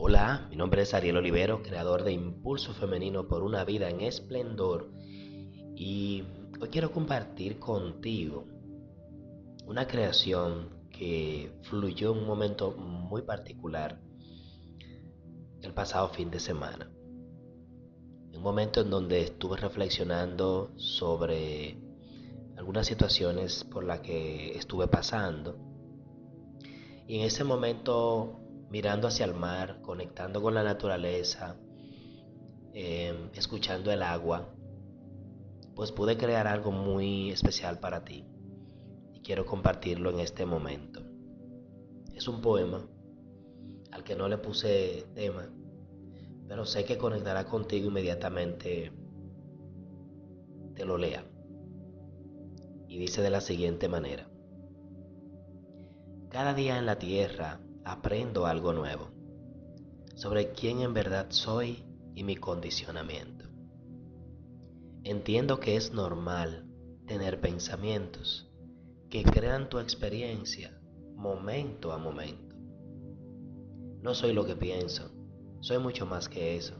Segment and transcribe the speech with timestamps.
[0.00, 4.92] Hola, mi nombre es Ariel Olivero, creador de Impulso Femenino por una vida en esplendor
[5.74, 6.22] y
[6.60, 8.44] hoy quiero compartir contigo
[9.66, 14.00] una creación que fluyó en un momento muy particular
[15.62, 16.88] el pasado fin de semana.
[18.32, 21.76] Un momento en donde estuve reflexionando sobre
[22.56, 25.58] algunas situaciones por las que estuve pasando
[27.08, 31.56] y en ese momento mirando hacia el mar, conectando con la naturaleza,
[32.72, 34.54] em, escuchando el agua,
[35.74, 38.26] pues pude crear algo muy especial para ti
[39.12, 41.02] y quiero compartirlo en este momento.
[42.14, 42.84] Es un poema
[43.92, 45.48] al que no le puse tema,
[46.46, 48.92] pero sé que conectará contigo inmediatamente
[50.74, 51.24] te lo lea.
[52.88, 54.28] Y dice de la siguiente manera.
[56.28, 59.08] Cada día en la tierra aprendo algo nuevo
[60.14, 61.84] sobre quién en verdad soy
[62.14, 63.46] y mi condicionamiento.
[65.04, 66.68] Entiendo que es normal
[67.06, 68.52] tener pensamientos
[69.08, 70.78] que crean tu experiencia
[71.14, 72.56] momento a momento.
[74.02, 75.10] No soy lo que pienso,
[75.60, 76.74] soy mucho más que eso.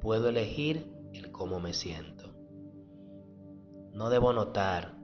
[0.00, 2.34] Puedo elegir el cómo me siento.
[3.92, 4.98] No debo notar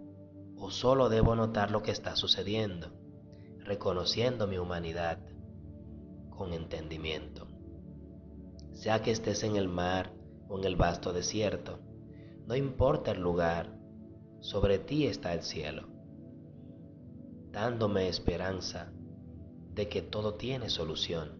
[0.57, 3.02] o solo debo notar lo que está sucediendo
[3.65, 5.19] reconociendo mi humanidad
[6.31, 7.47] con entendimiento.
[8.73, 10.13] Sea que estés en el mar
[10.49, 11.79] o en el vasto desierto,
[12.47, 13.79] no importa el lugar,
[14.41, 15.89] sobre ti está el cielo,
[17.53, 18.93] dándome esperanza
[19.75, 21.39] de que todo tiene solución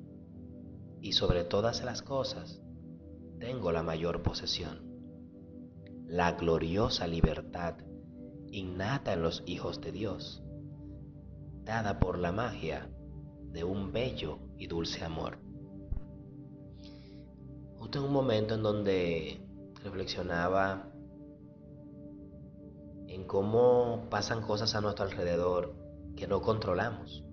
[1.01, 2.63] y sobre todas las cosas
[3.41, 4.81] tengo la mayor posesión,
[6.07, 7.75] la gloriosa libertad
[8.53, 10.43] innata en los hijos de Dios
[11.65, 12.89] dada por la magia
[13.53, 15.39] de un bello y dulce amor.
[17.77, 19.41] Justo en un momento en donde
[19.83, 20.93] reflexionaba
[23.07, 25.75] en cómo pasan cosas a nuestro alrededor
[26.17, 27.25] que no controlamos.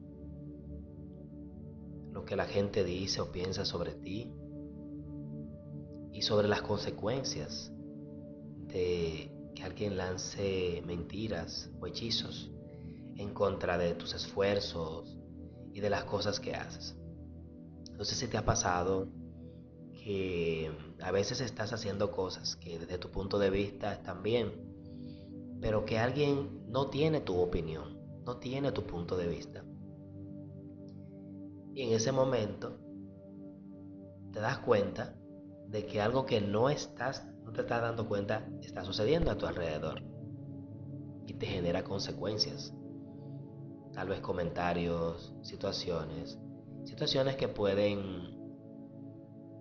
[2.12, 4.34] Lo que la gente dice o piensa sobre ti
[6.12, 7.72] y sobre las consecuencias
[8.68, 12.52] de que alguien lance mentiras o hechizos
[13.20, 15.18] en contra de tus esfuerzos
[15.74, 16.96] y de las cosas que haces.
[18.00, 19.10] Sé si te ha pasado
[19.92, 20.72] que
[21.02, 24.54] a veces estás haciendo cosas que desde tu punto de vista están bien,
[25.60, 29.66] pero que alguien no tiene tu opinión, no tiene tu punto de vista.
[31.74, 32.80] Y en ese momento
[34.32, 35.14] te das cuenta
[35.68, 39.46] de que algo que no estás, no te estás dando cuenta, está sucediendo a tu
[39.46, 40.02] alrededor
[41.28, 42.74] y te genera consecuencias
[44.00, 46.40] tal vez comentarios, situaciones,
[46.86, 48.34] situaciones que pueden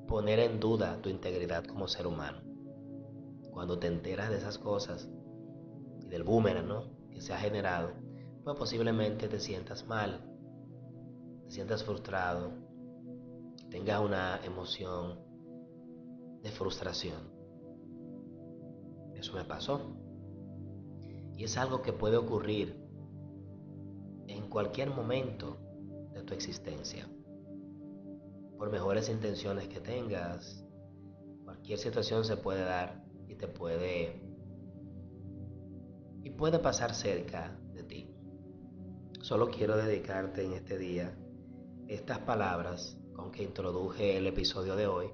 [0.07, 2.39] poner en duda tu integridad como ser humano.
[3.51, 5.11] Cuando te enteras de esas cosas
[6.05, 6.85] y del boomerang ¿no?
[7.11, 7.95] que se ha generado,
[8.45, 10.25] pues posiblemente te sientas mal,
[11.43, 12.53] te sientas frustrado,
[13.73, 15.19] tengas una emoción
[16.45, 17.29] de frustración.
[19.17, 19.97] Eso me pasó.
[21.37, 22.88] Y es algo que puede ocurrir
[24.49, 25.59] cualquier momento
[26.13, 27.09] de tu existencia.
[28.57, 30.65] Por mejores intenciones que tengas,
[31.45, 34.21] cualquier situación se puede dar y te puede
[36.23, 38.11] y puede pasar cerca de ti.
[39.21, 41.17] Solo quiero dedicarte en este día
[41.87, 45.11] estas palabras con que introduje el episodio de hoy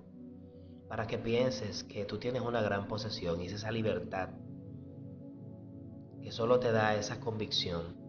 [0.88, 4.30] para que pienses que tú tienes una gran posesión y es esa libertad
[6.22, 8.03] que solo te da esa convicción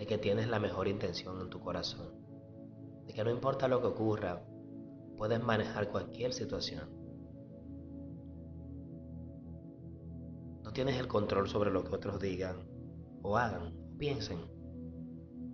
[0.00, 2.14] de que tienes la mejor intención en tu corazón,
[3.06, 4.42] de que no importa lo que ocurra,
[5.18, 6.88] puedes manejar cualquier situación.
[10.64, 12.66] No tienes el control sobre lo que otros digan
[13.20, 14.38] o hagan o piensen.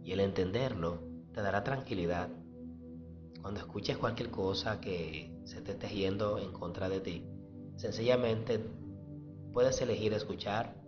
[0.04, 1.02] Y el entenderlo
[1.32, 2.30] te dará tranquilidad.
[3.42, 7.26] Cuando escuches cualquier cosa que se esté tejiendo en contra de ti,
[7.74, 8.64] sencillamente
[9.52, 10.85] puedes elegir escuchar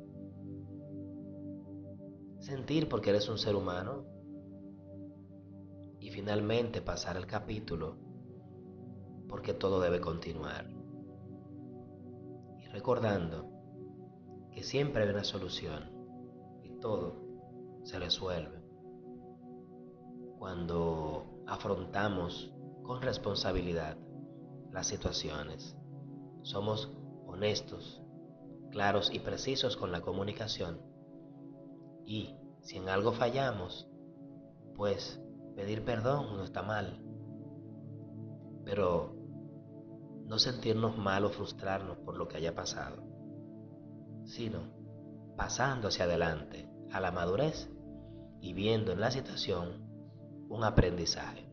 [2.48, 4.06] sentir porque eres un ser humano
[6.00, 7.98] y finalmente pasar el capítulo
[9.28, 10.66] porque todo debe continuar.
[12.58, 13.50] Y recordando
[14.50, 15.90] que siempre hay una solución
[16.62, 17.16] y todo
[17.82, 18.62] se resuelve
[20.38, 22.50] cuando afrontamos
[22.82, 23.98] con responsabilidad
[24.72, 25.76] las situaciones.
[26.40, 26.90] Somos
[27.26, 28.00] honestos,
[28.70, 30.87] claros y precisos con la comunicación
[32.08, 33.86] y si en algo fallamos,
[34.74, 35.20] pues
[35.54, 37.04] pedir perdón no está mal.
[38.64, 39.14] pero
[40.26, 43.02] no sentirnos mal o frustrarnos por lo que haya pasado,
[44.26, 44.60] sino
[45.38, 47.70] pasando hacia adelante a la madurez
[48.42, 49.88] y viendo en la situación
[50.50, 51.50] un aprendizaje.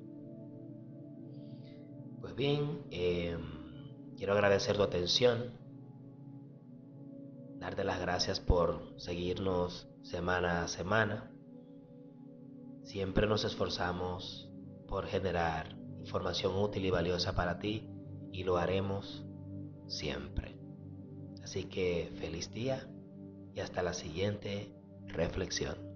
[2.20, 5.54] Pues bien, em, quiero agradecer tu atención,
[7.66, 11.32] darte las gracias por seguirnos semana a semana.
[12.84, 14.52] Siempre nos esforzamos
[14.88, 17.90] por generar información útil y valiosa para ti
[18.32, 19.26] y lo haremos
[19.88, 20.60] siempre.
[21.42, 22.88] Así que feliz día
[23.56, 24.72] y hasta la siguiente
[25.08, 25.95] reflexión.